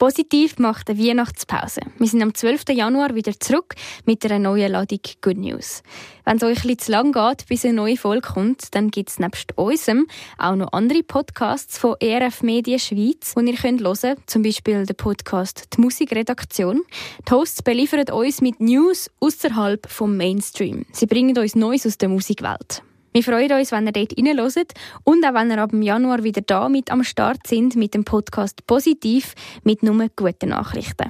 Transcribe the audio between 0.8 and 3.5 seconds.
eine Weihnachtspause. Wir sind am 12. Januar wieder